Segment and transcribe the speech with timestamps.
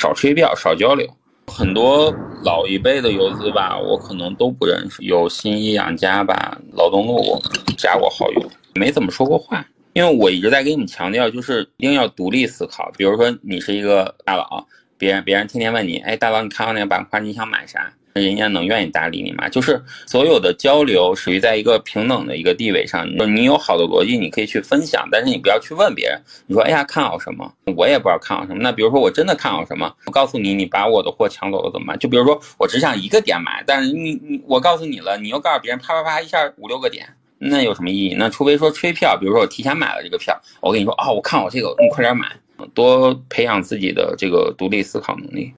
[0.00, 1.04] 少吹票，少交流。
[1.48, 2.14] 很多
[2.44, 5.02] 老一辈的游资吧，我可能都不认识。
[5.02, 7.36] 有新一养家吧，劳动路
[7.76, 8.42] 加过好友，
[8.76, 9.66] 没怎么说过话。
[9.94, 12.88] 因为我一直在给你强调，就是一定要独立思考。
[12.96, 14.64] 比如说，你是一个大佬，
[14.98, 17.90] 别人别人天天问你，哎，大佬，你看到那个板块，你想买啥？
[18.14, 19.48] 人家能愿意搭理你吗？
[19.48, 23.08] 就是所有的交流属于在一个平等的一个地位上。
[23.08, 26.20] 你你有好的逻辑，你可以去分享，但是你不要去问别人。
[26.48, 27.48] 你说，哎呀，看好什么？
[27.76, 28.58] 我也不知道看好什么。
[28.60, 29.94] 那比如说，我真的看好什么？
[30.06, 31.98] 我告诉你，你把我的货抢走了怎么办？
[32.00, 37.06] 就比如说，我只想一个点买，但是你你我告诉你了，你又告诉别人，啪啪啪一下五六个点，
[37.38, 38.14] 那有什么意义？
[38.18, 42.26] 那除非说吹票，比如说我提前买了这个票，我跟你说，哦，我看好这个，你快点买，
[42.74, 45.52] 多培养自己的这个独立思考能力。